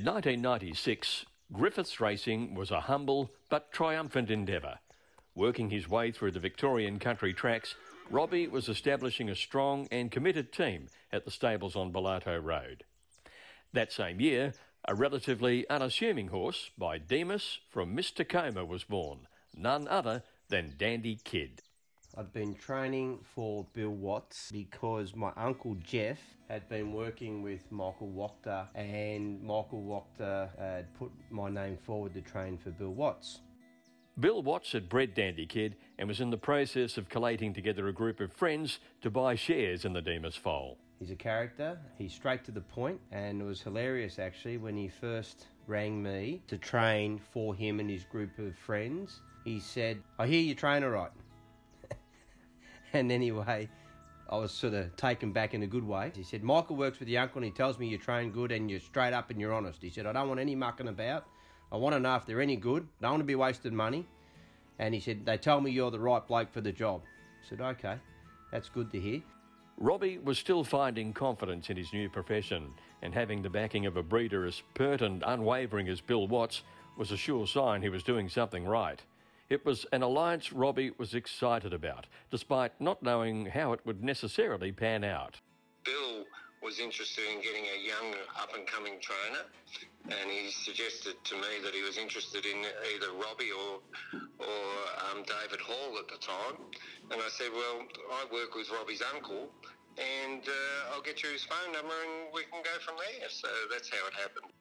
[0.00, 4.78] In 1996, Griffiths Racing was a humble but triumphant endeavour.
[5.34, 7.74] Working his way through the Victorian country tracks,
[8.08, 12.84] Robbie was establishing a strong and committed team at the stables on Belato Road.
[13.74, 14.54] That same year,
[14.88, 21.18] a relatively unassuming horse by Demas from Miss Tacoma was born, none other than Dandy
[21.22, 21.60] Kid.
[22.16, 28.08] I'd been training for Bill Watts because my uncle Jeff had been working with Michael
[28.08, 33.40] Wachter and Michael Wachter had put my name forward to train for Bill Watts.
[34.18, 37.92] Bill Watts had bred Dandy Kid and was in the process of collating together a
[37.92, 40.78] group of friends to buy shares in the Demas foal.
[40.98, 44.88] He's a character, he's straight to the point, and it was hilarious actually when he
[44.88, 49.20] first rang me to train for him and his group of friends.
[49.44, 51.10] He said, I hear you train all right.
[52.94, 53.68] And anyway,
[54.28, 56.12] I was sort of taken back in a good way.
[56.14, 58.70] He said, Michael works with your uncle and he tells me you train good and
[58.70, 59.80] you're straight up and you're honest.
[59.80, 61.26] He said, I don't want any mucking about.
[61.72, 62.86] I want to know if they're any good.
[63.00, 64.06] I don't want to be wasting money.
[64.78, 67.02] And he said, they tell me you're the right bloke for the job.
[67.04, 67.96] I said, okay,
[68.50, 69.22] that's good to hear.
[69.76, 72.68] Robbie was still finding confidence in his new profession,
[73.02, 76.62] and having the backing of a breeder as pert and unwavering as Bill Watts
[76.98, 79.02] was a sure sign he was doing something right.
[79.50, 84.70] It was an alliance Robbie was excited about, despite not knowing how it would necessarily
[84.70, 85.40] pan out.
[85.84, 86.24] Bill
[86.62, 89.42] was interested in getting a young up and coming trainer
[90.04, 92.58] and he suggested to me that he was interested in
[92.94, 93.80] either Robbie or
[94.38, 94.66] or
[95.10, 96.60] um, David Hall at the time
[97.10, 97.80] and I said well
[98.12, 99.48] I work with Robbie's uncle
[99.96, 103.48] and uh, I'll get you his phone number and we can go from there so
[103.72, 104.52] that's how it happened.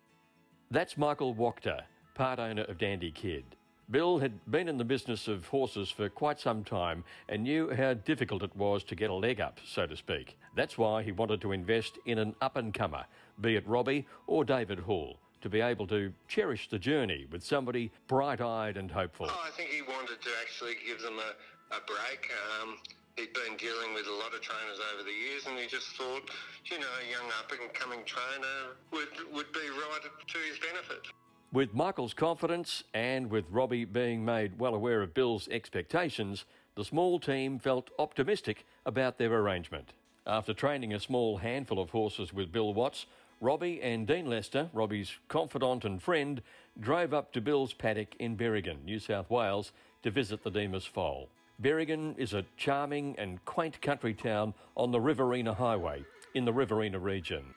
[0.71, 1.81] That's Michael Wachter,
[2.15, 3.57] part owner of Dandy Kid.
[3.91, 7.95] Bill had been in the business of horses for quite some time and knew how
[7.95, 10.37] difficult it was to get a leg up, so to speak.
[10.55, 13.05] That's why he wanted to invest in an up and comer,
[13.41, 17.91] be it Robbie or David Hall, to be able to cherish the journey with somebody
[18.07, 19.25] bright eyed and hopeful.
[19.27, 22.29] Oh, I think he wanted to actually give them a, a break.
[22.61, 22.77] Um,
[23.17, 26.29] he'd been dealing with a lot of trainers over the years, and he just thought,
[26.65, 31.07] you know, a young up and coming trainer would, would be right to his benefit.
[31.51, 36.45] With Michael's confidence and with Robbie being made well aware of Bill's expectations,
[36.75, 39.93] the small team felt optimistic about their arrangement.
[40.27, 43.07] After training a small handful of horses with Bill Watts,
[43.41, 46.43] Robbie and Dean Lester, Robbie's confidant and friend,
[46.79, 49.71] drove up to Bill's paddock in Berrigan, New South Wales,
[50.03, 51.29] to visit the Demas foal.
[51.59, 56.05] Berrigan is a charming and quaint country town on the Riverina Highway
[56.35, 57.55] in the Riverina region.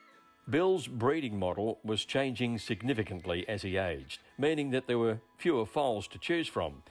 [0.51, 6.09] Bill's breeding model was changing significantly as he aged, meaning that there were fewer foals
[6.09, 6.83] to choose from.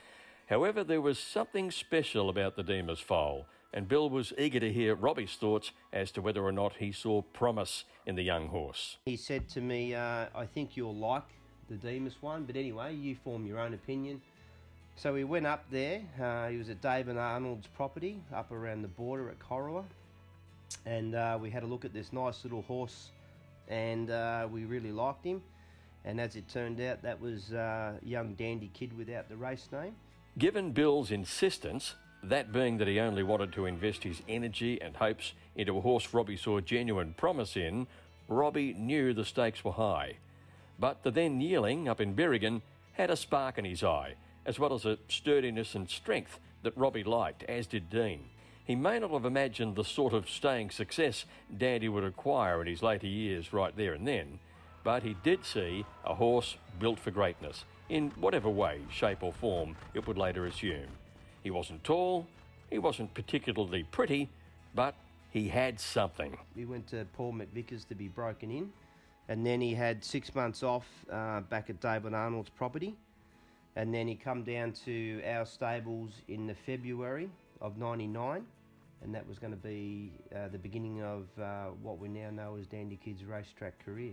[0.48, 4.94] However, there was something special about the Demas foal, and Bill was eager to hear
[4.94, 8.96] Robbie's thoughts as to whether or not he saw promise in the young horse.
[9.04, 11.28] He said to me, uh, I think you'll like
[11.68, 14.22] the Demas one, but anyway, you form your own opinion.
[14.96, 16.00] So we went up there.
[16.20, 19.84] Uh, he was at Dave and Arnold's property up around the border at Corowa,
[20.86, 23.10] and uh, we had a look at this nice little horse
[23.68, 25.42] and uh, we really liked him.
[26.04, 29.94] And as it turned out, that was uh, young dandy kid without the race name.
[30.38, 35.32] Given Bill's insistence, that being that he only wanted to invest his energy and hopes
[35.54, 37.86] into a horse Robbie saw genuine promise in,
[38.28, 40.16] Robbie knew the stakes were high.
[40.78, 42.62] But the then yearling up in Berrigan
[42.94, 44.14] had a spark in his eye,
[44.46, 48.24] as well as a sturdiness and strength that Robbie liked, as did Dean.
[48.64, 51.24] He may not have imagined the sort of staying success
[51.56, 54.38] Dandy would acquire in his later years right there and then,
[54.84, 59.76] but he did see a horse built for greatness, in whatever way, shape, or form
[59.94, 60.86] it would later assume.
[61.42, 62.26] He wasn't tall,
[62.70, 64.28] he wasn't particularly pretty,
[64.74, 64.94] but
[65.30, 66.36] he had something.
[66.54, 68.70] We went to Paul McVickers to be broken in,
[69.28, 72.94] and then he had six months off uh, back at David Arnold's property,
[73.74, 77.28] and then he come down to our stables in the February
[77.62, 78.44] of 99
[79.02, 82.56] and that was going to be uh, the beginning of uh, what we now know
[82.58, 84.12] as Dandy Kid's racetrack career.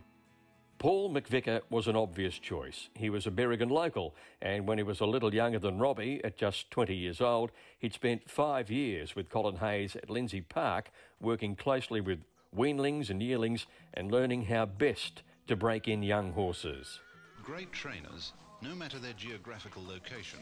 [0.80, 2.88] Paul McVicker was an obvious choice.
[2.96, 6.38] He was a Berrigan local, and when he was a little younger than Robbie, at
[6.38, 11.56] just 20 years old, he'd spent five years with Colin Hayes at Lindsay Park, working
[11.56, 12.20] closely with
[12.56, 17.00] weanlings and yearlings and learning how best to break in young horses.
[17.44, 18.32] Great trainers,
[18.62, 20.40] no matter their geographical location,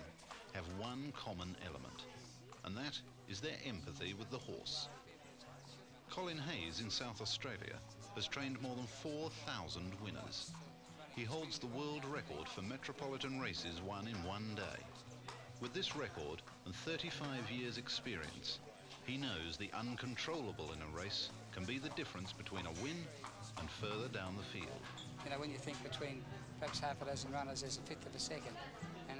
[0.54, 2.04] have one common element
[2.68, 3.00] and that
[3.30, 4.90] is their empathy with the horse.
[6.10, 7.78] Colin Hayes in South Australia
[8.16, 10.52] has trained more than 4,000 winners.
[11.16, 14.84] He holds the world record for metropolitan races won in one day.
[15.62, 18.60] With this record and 35 years experience,
[19.06, 22.98] he knows the uncontrollable in a race can be the difference between a win
[23.60, 24.82] and further down the field.
[25.24, 26.22] You know, when you think between
[26.60, 28.58] perhaps half a dozen runners, there's a fifth of a second.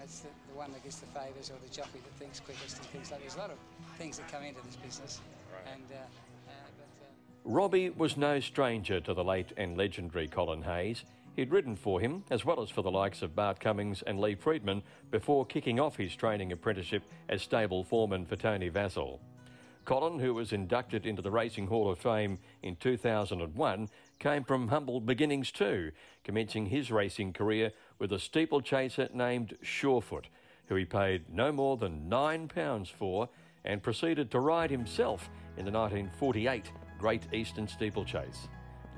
[0.08, 2.78] And it's the, the one that gets the favours or the jockey that thinks quickest
[2.78, 3.26] and things like that.
[3.26, 3.58] There's a lot of
[3.98, 5.20] things that come into this business.
[5.52, 5.74] Right.
[5.74, 7.54] And, uh, uh, but, uh...
[7.54, 11.04] Robbie was no stranger to the late and legendary Colin Hayes.
[11.36, 14.36] He'd ridden for him, as well as for the likes of Bart Cummings and Lee
[14.36, 14.82] Freedman,
[15.12, 19.20] before kicking off his training apprenticeship as stable foreman for Tony Vasil.
[19.84, 23.90] Colin, who was inducted into the Racing Hall of Fame in 2001,
[24.20, 25.92] came from humble beginnings too,
[26.24, 30.26] commencing his racing career with a steeplechaser named Surefoot,
[30.68, 33.30] who he paid no more than £9 for
[33.66, 38.48] and proceeded to ride himself in the 1948 Great Eastern Steeplechase.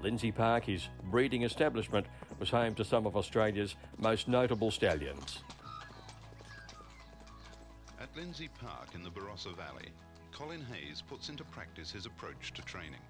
[0.02, 2.06] Lindsay Park, his breeding establishment,
[2.40, 5.40] was home to some of Australia's most notable stallions.
[8.00, 9.90] At Lindsay Park in the Barossa Valley,
[10.32, 13.02] Colin Hayes puts into practice his approach to training.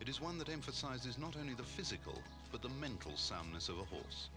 [0.00, 2.18] It is one that emphasises not only the physical,
[2.50, 4.30] but the mental soundness of a horse.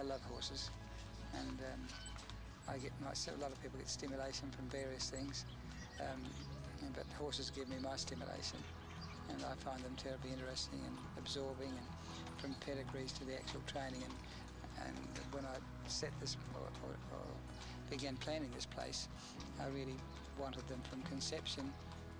[0.00, 0.70] I love horses,
[1.34, 1.80] and um,
[2.66, 5.44] I get a lot of people get stimulation from various things,
[6.00, 6.22] um,
[6.94, 8.56] but horses give me my stimulation,
[9.28, 11.88] and I find them terribly interesting and absorbing, and
[12.38, 14.02] from pedigrees to the actual training.
[14.02, 17.26] And, and when I set this or, or, or
[17.90, 19.08] began planning this place,
[19.60, 19.96] I really
[20.38, 21.70] wanted them from conception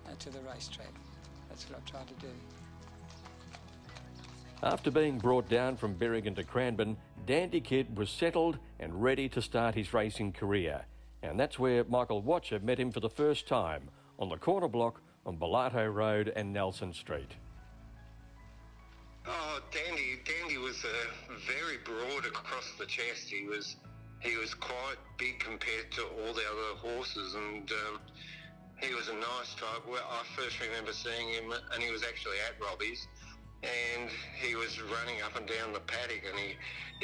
[0.05, 0.93] uh, to the racetrack.
[1.49, 2.31] That's what I've tried to do.
[4.63, 6.95] After being brought down from Berrigan to Cranbourne,
[7.25, 10.85] Dandy Kid was settled and ready to start his racing career.
[11.23, 15.01] And that's where Michael Wachter met him for the first time, on the corner block
[15.25, 17.35] on Belato Road and Nelson Street.
[19.27, 23.29] Oh, Dandy, Dandy was uh, very broad across the chest.
[23.29, 23.75] He was
[24.19, 27.99] he was quite big compared to all the other horses, and um,
[28.77, 29.81] he was a nice type.
[29.87, 33.07] Well, I first remember seeing him, and he was actually at Robbie's,
[33.63, 34.09] and
[34.41, 36.55] he was running up and down the paddock, and he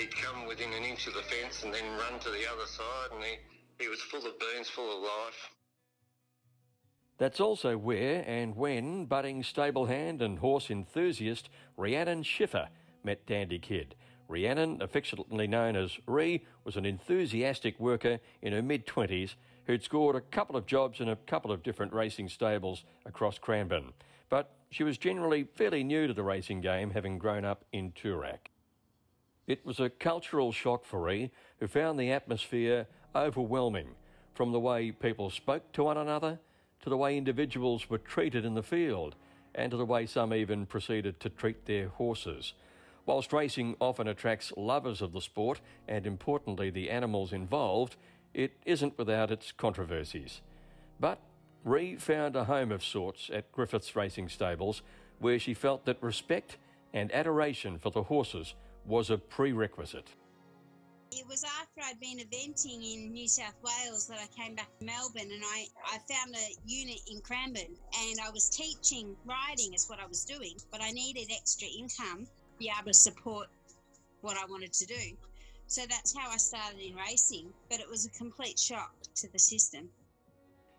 [0.02, 3.10] he'd come within an inch of the fence and then run to the other side,
[3.14, 5.52] and he he was full of beans, full of life.
[7.18, 12.70] That's also where and when budding stable hand and horse enthusiast Rhiannon Schiffer
[13.04, 13.96] met Dandy Kid
[14.28, 20.16] Rhiannon, affectionately known as Ree, was an enthusiastic worker in her mid 20s who'd scored
[20.16, 23.94] a couple of jobs in a couple of different racing stables across Cranbourne.
[24.30, 28.50] But she was generally fairly new to the racing game, having grown up in Toorak.
[29.48, 33.96] It was a cultural shock for Ree, who found the atmosphere overwhelming,
[34.34, 36.40] from the way people spoke to one another
[36.82, 39.16] to the way individuals were treated in the field,
[39.56, 42.54] and to the way some even proceeded to treat their horses.
[43.06, 47.96] Whilst racing often attracts lovers of the sport and importantly the animals involved,
[48.34, 50.42] it isn't without its controversies.
[51.00, 51.20] But
[51.68, 54.82] Ree found a home of sorts at Griffiths Racing Stables
[55.20, 56.58] where she felt that respect
[56.94, 58.56] and adoration for the horses
[58.86, 60.08] was a prerequisite.
[61.12, 64.86] It was after I'd been eventing in New South Wales that I came back to
[64.86, 69.90] Melbourne and I, I found a unit in Cranbourne and I was teaching riding is
[69.90, 73.48] what I was doing, but I needed extra income to be able to support
[74.22, 75.18] what I wanted to do.
[75.68, 79.40] So that's how I started in racing, but it was a complete shock to the
[79.40, 79.90] system.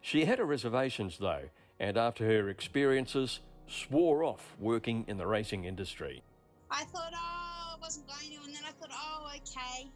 [0.00, 5.64] She had her reservations though, and after her experiences, swore off working in the racing
[5.64, 6.22] industry.
[6.70, 9.90] I thought, oh, I wasn't going to, and then I thought, oh, okay.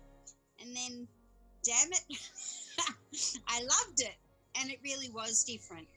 [0.61, 1.09] And then,
[1.63, 2.05] damn it,
[3.49, 4.15] I loved it,
[4.61, 5.89] and it really was different.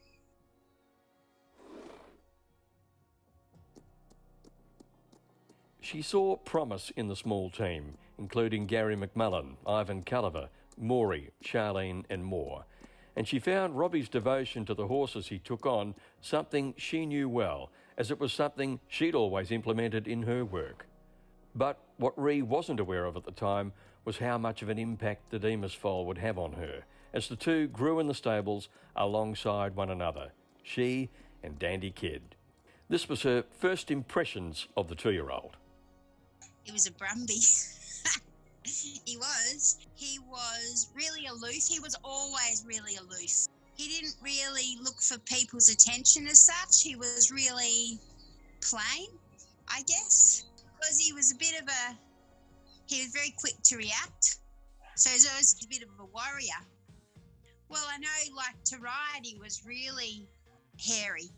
[5.81, 12.25] She saw promise in the small team, including Gary McMullen, Ivan Culliver, Maury, Charlene, and
[12.25, 12.65] more.
[13.15, 17.69] And she found Robbie's devotion to the horses he took on something she knew well,
[17.97, 20.85] as it was something she'd always implemented in her work.
[21.55, 23.71] But what Ree wasn't aware of at the time
[24.03, 27.37] was how much of an impact the Demas foal would have on her, as the
[27.37, 30.31] two grew in the stables alongside one another,
[30.61, 31.09] she
[31.41, 32.35] and Dandy Kid.
[32.89, 35.55] This was her first impressions of the two year old.
[36.65, 37.71] It was a Brumby.
[38.65, 39.77] he was.
[39.95, 41.67] He was really aloof.
[41.67, 43.47] He was always really aloof.
[43.75, 46.81] He didn't really look for people's attention as such.
[46.81, 47.99] He was really
[48.61, 49.07] plain,
[49.67, 50.45] I guess,
[50.79, 51.97] because he was a bit of a.
[52.87, 54.39] He was very quick to react.
[54.95, 56.61] So he was a bit of a warrior.
[57.67, 60.27] Well, I know, like to ride, he was really
[60.79, 61.29] hairy.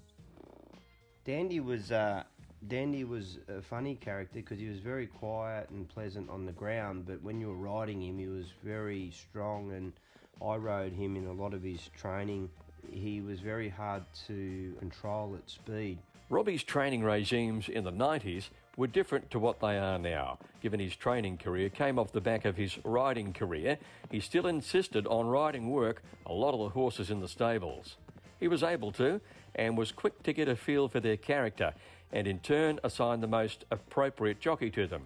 [1.24, 2.24] Dandy was uh,
[2.66, 7.06] Dandy was a funny character because he was very quiet and pleasant on the ground,
[7.06, 9.72] but when you were riding him, he was very strong.
[9.72, 9.94] And
[10.42, 12.50] I rode him in a lot of his training.
[12.90, 16.00] He was very hard to control at speed.
[16.30, 20.38] Robbie's training regimes in the 90s were different to what they are now.
[20.62, 23.78] Given his training career came off the back of his riding career,
[24.12, 27.96] he still insisted on riding work a lot of the horses in the stables.
[28.40, 29.22] He was able to
[29.56, 31.74] and was quick to get a feel for their character
[32.12, 35.06] and in turn assign the most appropriate jockey to them.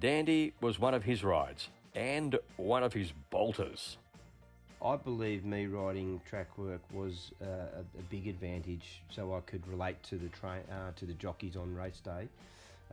[0.00, 3.98] Dandy was one of his rides and one of his bolters.
[4.82, 9.66] I believe me riding track work was uh, a, a, big advantage, so I could
[9.66, 12.28] relate to the train uh, to the jockeys on race day,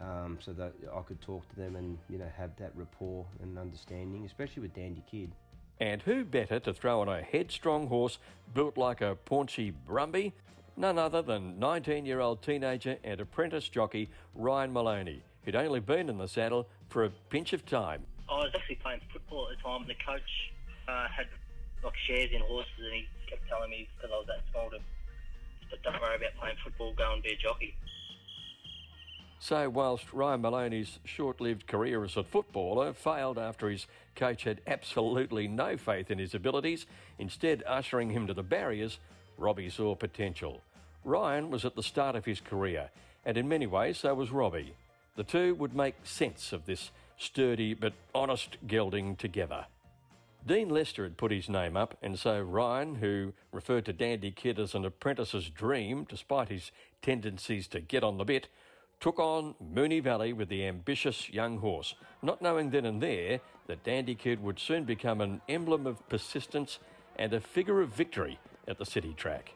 [0.01, 3.57] um, so that I could talk to them and you know have that rapport and
[3.57, 5.31] understanding, especially with Dandy Kid.
[5.79, 8.17] And who better to throw on a headstrong horse
[8.53, 10.33] built like a paunchy Brumby?
[10.79, 16.27] None other than 19-year-old teenager and apprentice jockey Ryan Maloney, who'd only been in the
[16.27, 18.03] saddle for a pinch of time.
[18.29, 20.51] I was actually playing football at the time, and the coach
[20.87, 21.25] uh, had
[21.83, 24.77] like shares in horses, and he kept telling me because I was that small to,
[25.71, 27.75] but don't worry about playing football, go and be a jockey.
[29.39, 34.61] So, whilst Ryan Maloney's short lived career as a footballer failed after his coach had
[34.67, 36.85] absolutely no faith in his abilities,
[37.17, 38.99] instead ushering him to the barriers,
[39.37, 40.61] Robbie saw potential.
[41.07, 42.89] Ryan was at the start of his career,
[43.25, 44.75] and in many ways so was Robbie.
[45.15, 49.67] The two would make sense of this sturdy but honest gelding together.
[50.45, 54.59] Dean Lester had put his name up, and so Ryan, who referred to Dandy Kid
[54.59, 56.71] as an apprentice's dream, despite his
[57.01, 58.49] tendencies to get on the bit,
[58.99, 63.85] took on Moonee Valley with the ambitious young horse, not knowing then and there that
[63.85, 66.79] Dandy Kid would soon become an emblem of persistence
[67.15, 69.53] and a figure of victory at the city track.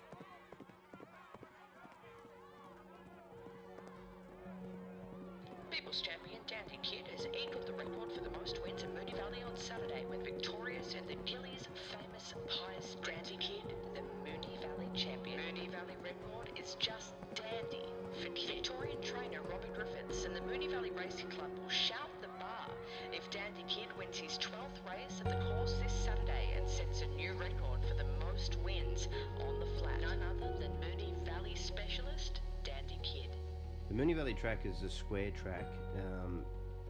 [33.92, 35.68] The Moonee Valley track is a square track.
[35.98, 36.46] Um,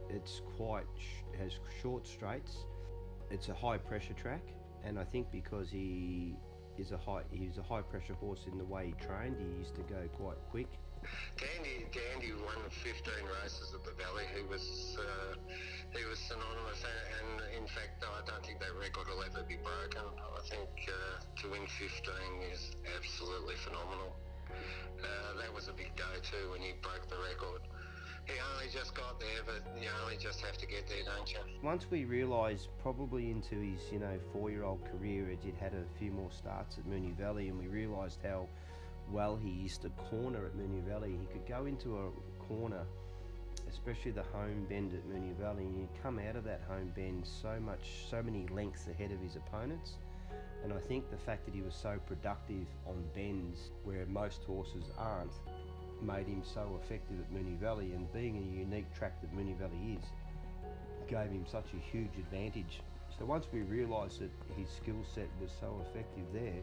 [0.08, 1.50] it's quite sh- has
[1.82, 2.58] short straights.
[3.28, 4.46] It's a high pressure track,
[4.84, 6.36] and I think because he
[6.78, 9.74] is a high he's a high pressure horse in the way he trained, he used
[9.74, 10.68] to go quite quick.
[11.34, 12.94] Dandy, Dandy won 15
[13.42, 14.22] races at the Valley.
[14.38, 15.34] He was uh,
[15.98, 19.58] he was synonymous, and, and, in fact, I don't think that record will ever be
[19.58, 20.06] broken.
[20.06, 22.14] I think uh, to win 15
[22.54, 24.14] is absolutely phenomenal.
[25.02, 27.60] Uh, that was a big day too when he broke the record.
[28.24, 31.40] He only just got there, but you only just have to get there, don't you?
[31.62, 36.30] Once we realised, probably into his you know four-year-old career, he'd had a few more
[36.30, 38.46] starts at Moonee Valley, and we realised how
[39.10, 41.16] well he used to corner at Moonee Valley.
[41.18, 42.10] He could go into a
[42.44, 42.84] corner,
[43.68, 47.26] especially the home bend at Moonee Valley, and he'd come out of that home bend
[47.26, 49.96] so much, so many lengths ahead of his opponents.
[50.62, 54.84] And I think the fact that he was so productive on bends where most horses
[54.96, 55.32] aren't
[56.00, 57.92] made him so effective at Moonee Valley.
[57.92, 60.04] And being a unique track that Moonee Valley is,
[61.08, 62.80] gave him such a huge advantage.
[63.18, 66.62] So once we realised that his skill set was so effective there,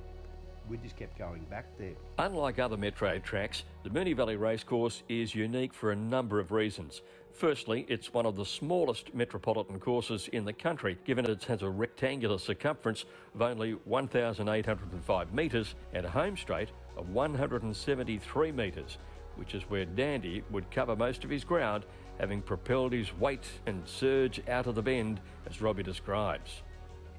[0.70, 1.96] we just kept going back there.
[2.18, 7.02] Unlike other metro tracks, the Moonee Valley Racecourse is unique for a number of reasons.
[7.34, 11.70] Firstly, it's one of the smallest metropolitan courses in the country, given it has a
[11.70, 18.98] rectangular circumference of only 1,805 metres and a home straight of 173 metres,
[19.38, 21.86] which is where Dandy would cover most of his ground,
[22.20, 26.62] having propelled his weight and surge out of the bend, as Robbie describes.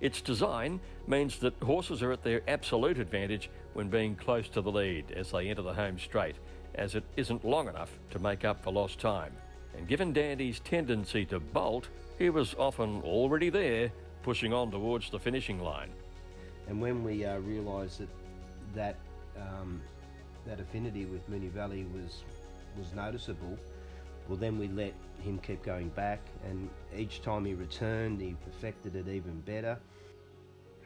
[0.02, 4.70] Its design means that horses are at their absolute advantage when being close to the
[4.70, 6.36] lead as they enter the home straight,
[6.74, 9.32] as it isn't long enough to make up for lost time.
[9.76, 15.18] And given Dandy's tendency to bolt, he was often already there, pushing on towards the
[15.18, 15.90] finishing line.
[16.68, 18.08] And when we uh, realised that
[18.74, 18.96] that
[19.36, 19.80] um,
[20.46, 22.24] that affinity with Moonee Valley was
[22.76, 23.58] was noticeable,
[24.28, 28.94] well, then we let him keep going back, and each time he returned, he perfected
[28.94, 29.78] it even better.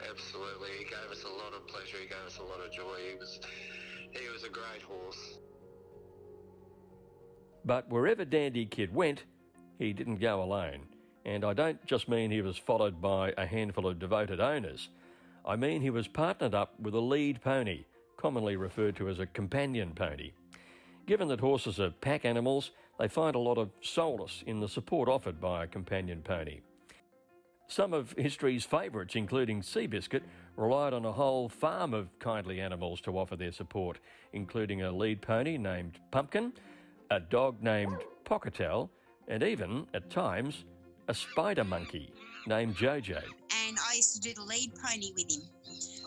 [0.00, 1.98] Absolutely, he gave us a lot of pleasure.
[2.00, 2.96] He gave us a lot of joy.
[3.10, 3.40] He was
[4.10, 5.38] he was a great horse.
[7.64, 9.24] But wherever Dandy Kid went,
[9.78, 10.80] he didn't go alone.
[11.24, 14.90] And I don't just mean he was followed by a handful of devoted owners.
[15.46, 17.84] I mean he was partnered up with a lead pony,
[18.16, 20.32] commonly referred to as a companion pony.
[21.06, 25.08] Given that horses are pack animals, they find a lot of solace in the support
[25.08, 26.60] offered by a companion pony.
[27.66, 30.22] Some of history's favourites, including Seabiscuit,
[30.56, 33.98] relied on a whole farm of kindly animals to offer their support,
[34.32, 36.52] including a lead pony named Pumpkin,
[37.10, 38.88] a dog named Pocatell,
[39.28, 40.64] and even, at times,
[41.08, 42.12] a spider monkey
[42.46, 43.22] named Jojo.
[43.66, 45.42] And I used to do the lead pony with him.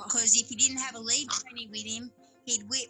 [0.04, 2.12] Because if he didn't have a lead pony with him,
[2.46, 2.90] he'd whip.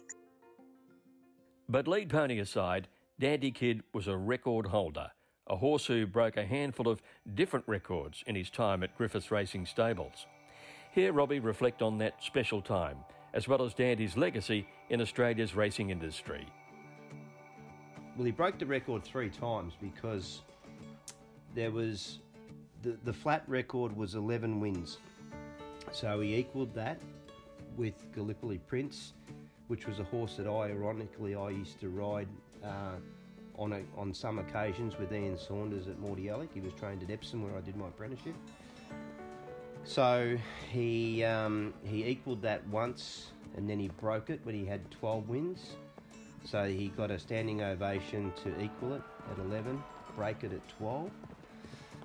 [1.68, 2.88] But lead pony aside,
[3.18, 5.10] Dandy Kid was a record holder,
[5.46, 7.02] a horse who broke a handful of
[7.34, 10.26] different records in his time at Griffiths Racing Stables.
[10.92, 12.98] Here, Robbie reflect on that special time,
[13.34, 16.46] as well as Dandy's legacy in Australia's racing industry.
[18.18, 20.40] Well, he broke the record three times because
[21.54, 22.18] there was
[22.82, 24.98] the, the flat record was 11 wins.
[25.92, 27.00] So he equalled that
[27.76, 29.12] with Gallipoli Prince,
[29.68, 32.26] which was a horse that I, ironically, I used to ride
[32.64, 32.96] uh,
[33.56, 36.48] on a, on some occasions with Ian Saunders at Mordialloc.
[36.52, 38.34] He was trained at Epsom where I did my apprenticeship.
[39.84, 40.36] So
[40.72, 45.28] he um, he equalled that once, and then he broke it when he had 12
[45.28, 45.76] wins.
[46.50, 49.82] So he got a standing ovation to equal it at 11,
[50.16, 51.10] break it at 12.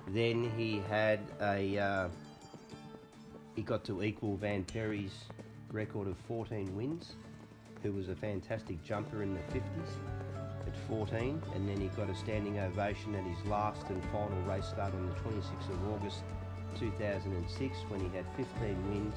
[0.08, 2.08] Then he had a uh,
[3.56, 5.14] he got to equal Van Perry's
[5.70, 7.14] record of 14 wins,
[7.82, 9.88] who was a fantastic jumper in the 50s
[10.66, 14.66] at 14, and then he got a standing ovation at his last and final race
[14.66, 16.22] start on the 26th of August
[16.78, 19.16] 2006 when he had 15 wins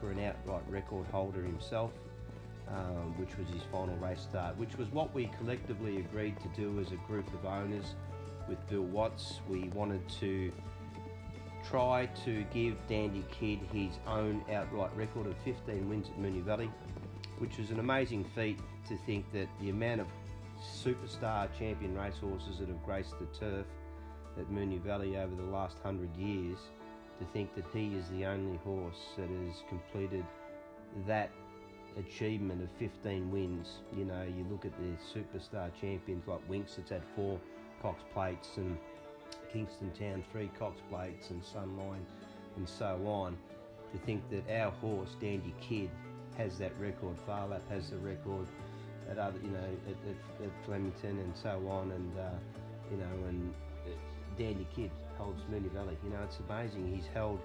[0.00, 1.92] for an outright record holder himself.
[2.68, 6.80] Um, which was his final race start, which was what we collectively agreed to do
[6.80, 7.94] as a group of owners
[8.48, 9.40] with Bill Watts.
[9.48, 10.52] We wanted to
[11.70, 16.68] try to give Dandy Kid his own outright record of 15 wins at Moonee Valley,
[17.38, 18.58] which was an amazing feat
[18.88, 20.08] to think that the amount of
[20.60, 23.66] superstar champion racehorses that have graced the turf
[24.38, 26.58] at Moonee Valley over the last hundred years,
[27.20, 30.24] to think that he is the only horse that has completed
[31.06, 31.30] that
[31.98, 33.78] achievement of 15 wins.
[33.96, 37.38] You know, you look at the superstar champions like Winks, that's had four
[37.82, 38.76] Cox plates and
[39.52, 42.04] Kingston Town three Cox plates and Sunline
[42.56, 43.36] and so on.
[43.92, 45.90] To think that our horse Dandy Kid
[46.36, 48.46] has that record, Phar Lap has the record
[49.10, 52.30] at other, you know, at, at, at Flemington and so on, and uh,
[52.90, 53.54] you know, and
[54.36, 55.96] Dandy Kid holds Moonee Valley.
[56.04, 56.92] You know, it's amazing.
[56.94, 57.40] He's held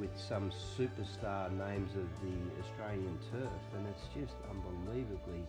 [0.00, 5.44] with some superstar names of the Australian turf, and it's just unbelievably.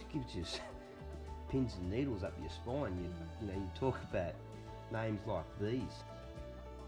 [0.00, 0.44] It gives you
[1.50, 2.98] pins and needles up your spine.
[3.00, 4.34] You, you know, you talk about
[4.92, 6.04] names like these.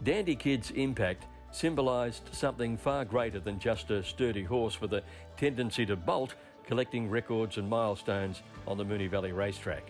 [0.03, 5.03] Dandy Kid's impact symbolised something far greater than just a sturdy horse with a
[5.37, 9.83] tendency to bolt, collecting records and milestones on the Moonee Valley racetrack.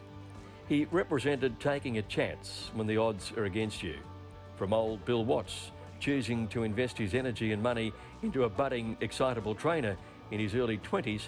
[0.68, 3.98] He represented taking a chance when the odds are against you.
[4.56, 5.72] From old Bill Watts,
[6.04, 9.96] choosing to invest his energy and money into a budding, excitable trainer
[10.32, 11.22] in his early 20s,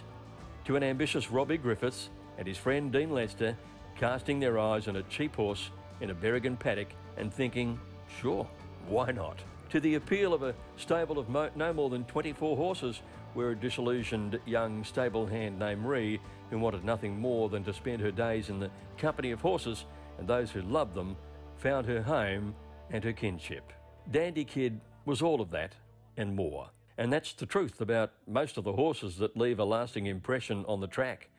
[0.66, 3.58] to an ambitious Robbie Griffiths and his friend Dean Lester
[3.96, 5.70] casting their eyes on a cheap horse
[6.02, 7.80] in a Berrigan paddock and thinking,
[8.20, 8.46] sure,
[8.90, 9.38] why not?
[9.70, 13.02] To the appeal of a stable of mo- no more than 24 horses,
[13.34, 18.02] where a disillusioned young stable hand named Ree, who wanted nothing more than to spend
[18.02, 19.86] her days in the company of horses
[20.20, 21.16] and those who loved them,
[21.56, 22.54] found her home
[22.92, 23.72] and her kinship.
[24.12, 25.74] Dandy Kid was all of that
[26.18, 26.70] and more.
[26.98, 30.80] And that's the truth about most of the horses that leave a lasting impression on
[30.80, 31.30] the track.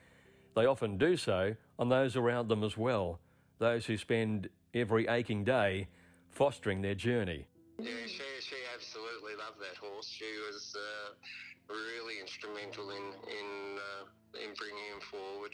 [0.55, 3.21] They often do so on those around them as well,
[3.59, 5.89] those who spend every aching day
[6.31, 7.47] fostering their journey.
[7.79, 10.09] Yeah, she, she absolutely loved that horse.
[10.09, 15.53] She was uh, really instrumental in in uh, in bringing him forward.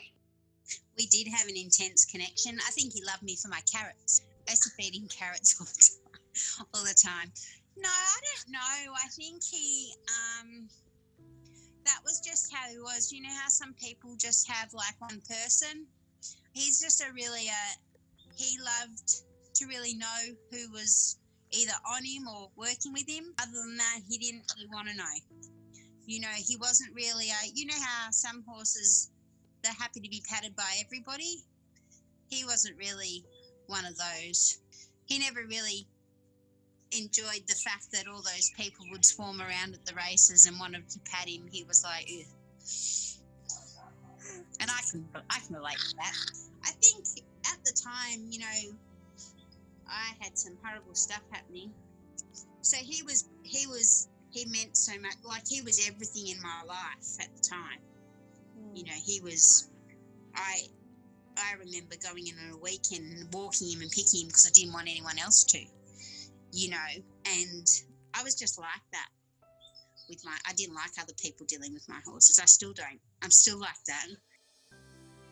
[0.96, 2.59] We did have an intense connection.
[2.66, 4.22] I think he loved me for my carrots.
[4.48, 6.02] I used to feed him carrots all the time.
[6.75, 7.33] All the time.
[7.77, 8.92] No, I don't know.
[8.92, 10.68] I think he um
[11.85, 13.11] that was just how he was.
[13.12, 15.87] You know how some people just have like one person?
[16.53, 17.75] He's just a really uh
[18.37, 19.25] he loved
[19.57, 21.18] to really know who was
[21.51, 23.35] either on him or working with him.
[23.40, 25.16] Other than that, he didn't really want to know.
[26.07, 29.11] You know, he wasn't really a, you know how some horses
[29.62, 31.45] they're happy to be patted by everybody.
[32.29, 33.25] He wasn't really
[33.66, 34.59] one of those.
[35.07, 35.87] He never really
[36.96, 40.88] enjoyed the fact that all those people would swarm around at the races and wanted
[40.90, 41.48] to pat him.
[41.50, 42.26] He was like, Ugh.
[44.61, 46.14] and I can I can relate to that.
[46.64, 47.05] I think
[47.50, 48.76] at the time, you know,
[49.88, 51.72] I had some horrible stuff happening.
[52.62, 56.62] So he was he was he meant so much like he was everything in my
[56.66, 57.81] life at the time.
[58.59, 58.76] Hmm.
[58.76, 59.68] You know, he was
[60.35, 60.62] I
[61.37, 64.50] I remember going in on a weekend and walking him and picking him because I
[64.50, 65.59] didn't want anyone else to.
[66.53, 66.88] You know,
[67.27, 67.67] and
[68.15, 69.09] I was just like that.
[70.09, 70.37] with my.
[70.47, 72.38] I didn't like other people dealing with my horses.
[72.41, 73.01] I still don't.
[73.23, 74.07] I'm still like that.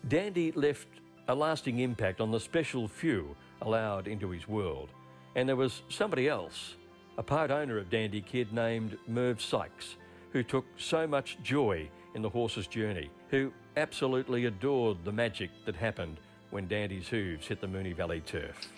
[0.07, 0.87] Dandy left
[1.27, 4.89] a lasting impact on the special few allowed into his world.
[5.35, 6.75] And there was somebody else,
[7.17, 9.95] a part owner of Dandy Kid named Merv Sykes,
[10.31, 15.75] who took so much joy in the horse's journey, who absolutely adored the magic that
[15.75, 16.17] happened
[16.49, 18.73] when Dandy's hooves hit the Moonee Valley turf.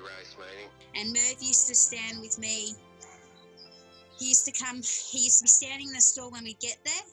[0.00, 0.70] Race meeting.
[0.94, 2.74] And Merv used to stand with me.
[4.18, 4.76] He used to come.
[4.76, 7.04] He used to be standing in the stall when we get there,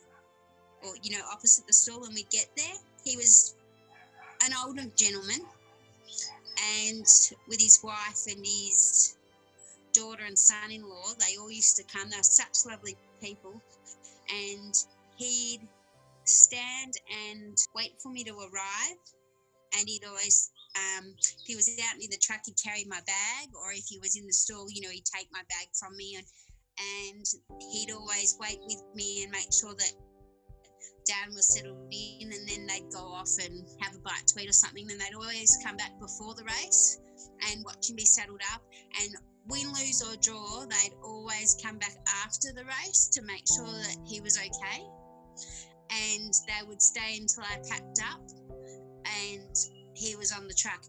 [0.84, 2.76] or you know, opposite the stall when we get there.
[3.04, 3.56] He was
[4.45, 5.39] an older gentleman,
[6.84, 7.06] and
[7.47, 9.15] with his wife and his
[9.93, 12.10] daughter and son-in-law, they all used to come.
[12.10, 13.62] They were such lovely people,
[14.30, 14.76] and
[15.15, 15.62] he'd
[16.26, 16.95] stand
[17.30, 18.97] and wait for me to arrive,
[19.78, 20.52] and he'd always.
[20.78, 24.00] Um, if he was out in the truck, he'd carry my bag, or if he
[24.00, 26.26] was in the stall, you know, he'd take my bag from me, and
[26.78, 27.26] and
[27.72, 29.94] he'd always wait with me and make sure that
[31.08, 34.50] Dan was settled in, and then they'd go off and have a bite to eat
[34.50, 34.86] or something.
[34.86, 37.00] Then they'd always come back before the race
[37.50, 38.62] and watch be saddled up.
[39.02, 39.16] And
[39.48, 43.98] win, lose, or draw, they'd always come back after the race to make sure that
[44.06, 44.84] he was okay.
[45.90, 48.22] And they would stay until I packed up
[49.98, 50.84] he was on the track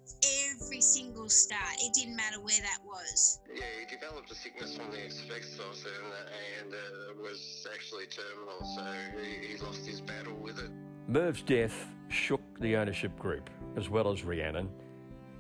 [0.51, 1.77] every single start.
[1.81, 3.41] It didn't matter where that was.
[3.53, 8.85] Yeah, he developed a sickness from the asbestos and, and uh, was actually terminal, so
[9.23, 10.71] he, he lost his battle with it.
[11.07, 14.69] Merv's death shook the ownership group, as well as Rhiannon.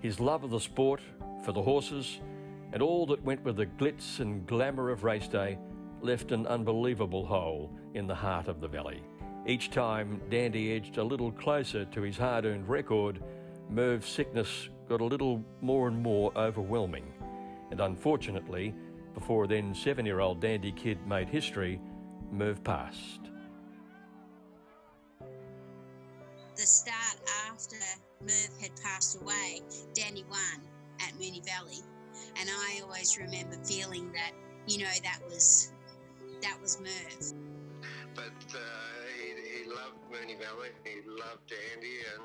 [0.00, 1.02] His love of the sport,
[1.44, 2.20] for the horses,
[2.72, 5.58] and all that went with the glitz and glamour of race day
[6.00, 9.02] left an unbelievable hole in the heart of the valley.
[9.46, 13.22] Each time Dandy edged a little closer to his hard earned record,
[13.70, 17.12] Merv's sickness got a little more and more overwhelming.
[17.70, 18.74] And unfortunately,
[19.14, 21.80] before then seven year old Dandy Kid made history,
[22.32, 23.20] Merv passed.
[26.56, 27.76] The start after
[28.20, 29.60] Merv had passed away,
[29.94, 30.60] Danny won
[31.00, 31.80] at Moonee Valley.
[32.40, 34.32] And I always remember feeling that,
[34.66, 35.72] you know, that was
[36.42, 37.34] that was Merv.
[38.14, 39.07] But uh, he, he
[39.78, 42.22] loved Moonee Valley, he loved Dandy, and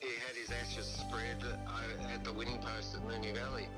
[0.00, 3.68] he had his ashes spread uh, at the winning post at Moonee Valley.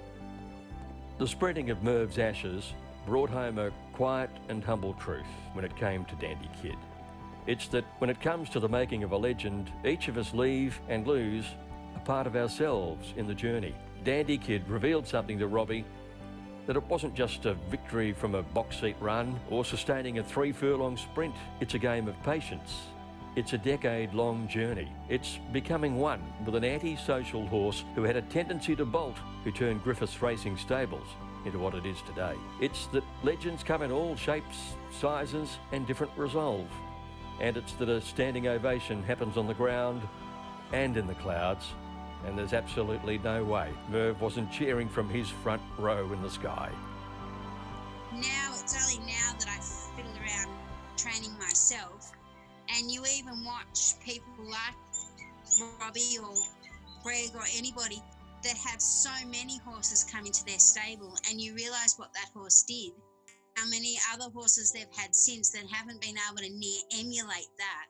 [1.19, 2.73] The spreading of Merv's ashes
[3.07, 6.77] brought home a quiet and humble truth when it came to Dandy Kid.
[7.47, 10.79] It's that when it comes to the making of a legend, each of us leave
[10.89, 11.47] and lose
[11.97, 13.75] a part of ourselves in the journey.
[14.05, 15.85] Dandy Kid revealed something to Robbie
[16.67, 20.53] that it wasn't just a victory from a box seat run or sustaining a three
[20.53, 21.35] furlong sprint.
[21.61, 22.75] It's a game of patience.
[23.39, 24.89] It's a decade long journey.
[25.09, 29.85] It's becoming one with an anti-social horse who had a tendency to bolt, who turned
[29.85, 31.07] Griffiths Racing Stables
[31.45, 32.35] into what it is today.
[32.61, 36.67] It's that legends come in all shapes, sizes, and different resolve.
[37.41, 40.03] And it's that a standing ovation happens on the ground
[40.73, 41.65] and in the clouds
[42.27, 46.73] and there's absolutely no way Merv wasn't cheering from his front row in the sky.
[48.13, 50.51] Now it's only now that I fiddle around
[50.97, 52.18] training myself,
[52.77, 54.77] and you even watch people like
[55.81, 56.35] Robbie or
[57.03, 58.03] Greg or anybody
[58.45, 62.63] that have so many horses come into their stable, and you realise what that horse
[62.63, 62.93] did.
[63.57, 67.87] How many other horses they've had since that haven't been able to near emulate that.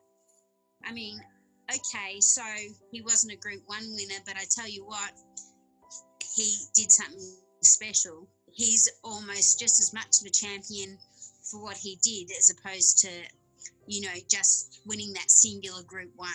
[0.87, 1.21] I mean,
[1.71, 2.43] okay, so
[2.91, 5.13] he wasn't a Group One winner, but I tell you what,
[6.35, 7.21] he did something
[7.63, 8.27] special.
[8.53, 10.97] He's almost just as much of a champion
[11.51, 13.11] for what he did as opposed to,
[13.89, 16.31] you know, just winning that singular Group One.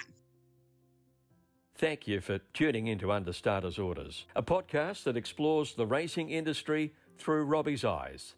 [1.76, 6.94] Thank you for tuning into Under Starters Orders, a podcast that explores the racing industry
[7.18, 8.36] through Robbie's eyes.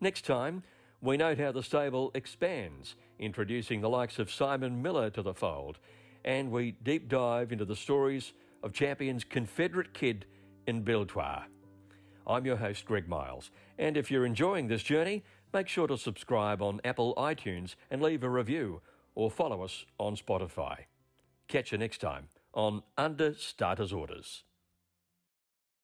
[0.00, 0.62] Next time,
[1.00, 5.78] we note how the stable expands, introducing the likes of Simon Miller to the fold
[6.26, 10.26] and we deep dive into the stories of champions Confederate Kid
[10.66, 11.44] and Biltois.
[12.26, 16.62] I'm your host, Greg Miles, and if you're enjoying this journey, make sure to subscribe
[16.62, 18.80] on Apple iTunes and leave a review
[19.14, 20.84] or follow us on Spotify.
[21.48, 24.44] Catch you next time on Under Starters Orders.